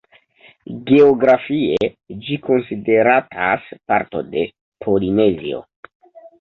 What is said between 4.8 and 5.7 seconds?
Polinezio.